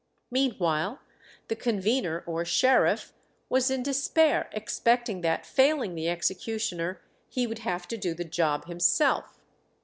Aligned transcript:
Meanwhile 0.31 0.99
the 1.47 1.55
convener 1.55 2.23
or 2.25 2.43
sheriff 2.43 3.13
was 3.49 3.69
in 3.69 3.83
despair, 3.83 4.49
expecting 4.51 5.21
that, 5.21 5.45
failing 5.45 5.93
the 5.93 6.09
executioner, 6.09 7.03
he 7.29 7.45
would 7.45 7.59
have 7.59 7.87
to 7.89 7.97
do 7.97 8.15
the 8.15 8.25
job 8.25 8.65
himself. 8.65 9.39